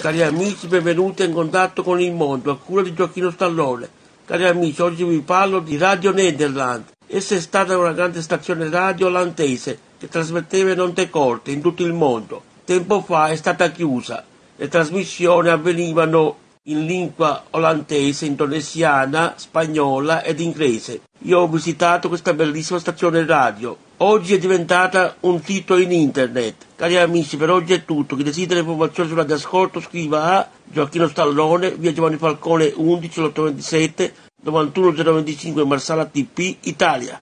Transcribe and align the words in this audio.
Cari 0.00 0.22
amici, 0.22 0.66
benvenuti 0.66 1.24
in 1.24 1.32
contatto 1.34 1.82
con 1.82 2.00
il 2.00 2.14
mondo, 2.14 2.50
a 2.50 2.56
cura 2.56 2.80
di 2.80 2.94
Gioacchino 2.94 3.30
Stallone. 3.30 3.86
Cari 4.24 4.46
amici, 4.46 4.80
oggi 4.80 5.04
vi 5.04 5.20
parlo 5.20 5.60
di 5.60 5.76
Radio 5.76 6.10
Nederland. 6.10 6.84
Essa 7.06 7.34
è 7.34 7.38
stata 7.38 7.76
una 7.76 7.92
grande 7.92 8.22
stazione 8.22 8.70
radio 8.70 9.08
olandese 9.08 9.78
che 9.98 10.08
trasmetteva 10.08 10.72
in 10.72 10.80
onde 10.80 11.10
corte 11.10 11.50
in 11.50 11.60
tutto 11.60 11.84
il 11.84 11.92
mondo. 11.92 12.42
Tempo 12.64 13.02
fa 13.02 13.28
è 13.28 13.36
stata 13.36 13.70
chiusa. 13.70 14.24
Le 14.56 14.68
trasmissioni 14.68 15.50
avvenivano 15.50 16.36
in 16.64 16.84
lingua 16.84 17.44
olandese, 17.50 18.26
indonesiana, 18.26 19.32
spagnola 19.36 20.22
ed 20.22 20.40
inglese. 20.40 21.00
Io 21.20 21.38
ho 21.38 21.48
visitato 21.48 22.08
questa 22.08 22.34
bellissima 22.34 22.78
stazione 22.78 23.24
radio. 23.24 23.74
Oggi 23.98 24.34
è 24.34 24.38
diventata 24.38 25.16
un 25.20 25.42
sito 25.42 25.78
in 25.78 25.90
internet. 25.90 26.66
Cari 26.76 26.98
amici, 26.98 27.38
per 27.38 27.50
oggi 27.50 27.72
è 27.72 27.86
tutto. 27.86 28.14
Chi 28.14 28.22
desidera 28.22 28.60
informazioni 28.60 29.08
sulla 29.08 29.26
ascolto 29.26 29.80
scriva 29.80 30.36
a 30.36 30.48
Gioacchino 30.64 31.08
Stallone, 31.08 31.70
via 31.72 31.92
Giovanni 31.94 32.16
Falcone 32.16 32.70
11 32.74 33.20
827 33.20 34.14
91025 34.42 35.64
Marsala 35.64 36.04
TP, 36.04 36.56
Italia. 36.60 37.18